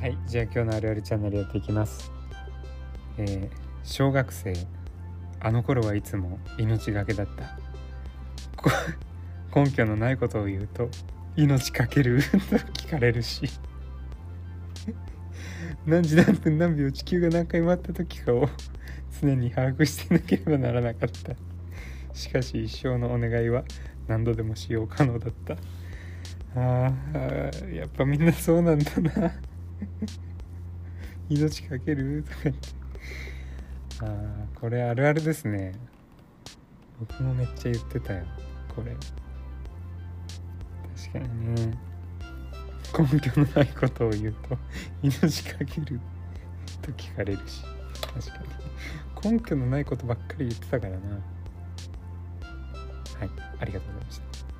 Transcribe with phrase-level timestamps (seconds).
[0.00, 0.18] はい。
[0.26, 2.12] じゃあ今日のあるあるチャンネルやっていきます。
[3.16, 3.50] えー、
[3.82, 4.52] 小学生
[5.40, 7.58] あの頃はいつも命がけだった。
[9.58, 10.90] 根拠のないことを言うと
[11.34, 13.48] 命かけると聞かれるし。
[15.86, 18.48] 何時何分何秒地球が何回回った時かを
[19.22, 21.34] 常に把握してなければならなかった。
[22.12, 23.64] しかし一生のお願いは
[24.08, 25.56] 何度でも使用可能だった。
[26.54, 29.32] あーやっぱみんなそうなんだな。
[31.28, 32.22] 命かける？
[32.24, 32.68] とか言って
[34.00, 35.72] あーこれあるあるですね。
[37.00, 38.24] 僕もめっちゃ言ってたよ。
[38.74, 38.94] これ。
[40.96, 41.78] 確かにね。
[42.98, 44.56] 根拠のないことを言うと
[45.02, 46.00] 命かける。
[46.82, 47.62] と聞かれるし。
[48.14, 48.38] 確か
[49.28, 49.32] に。
[49.36, 50.98] 根拠のないことばっかり言ってたからな。
[53.18, 54.55] はいありがとうございました。